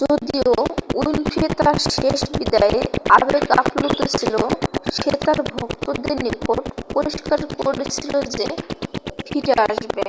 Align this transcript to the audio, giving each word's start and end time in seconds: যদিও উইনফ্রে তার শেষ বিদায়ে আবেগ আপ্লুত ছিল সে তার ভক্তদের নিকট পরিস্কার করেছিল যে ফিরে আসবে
যদিও 0.00 0.52
উইনফ্রে 0.98 1.46
তার 1.58 1.76
শেষ 1.92 2.18
বিদায়ে 2.32 2.80
আবেগ 3.16 3.44
আপ্লুত 3.60 3.98
ছিল 4.12 4.34
সে 4.92 5.10
তার 5.20 5.38
ভক্তদের 5.52 6.16
নিকট 6.24 6.58
পরিস্কার 6.94 7.38
করেছিল 7.58 8.12
যে 8.34 8.46
ফিরে 9.26 9.54
আসবে 9.64 10.04